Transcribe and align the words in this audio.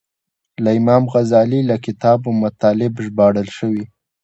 له 0.63 0.69
امام 0.79 1.03
غزالي 1.13 1.61
له 1.69 1.75
کتابو 1.85 2.29
مطالب 2.43 2.93
ژباړل 3.05 3.47
شوي. 3.57 3.83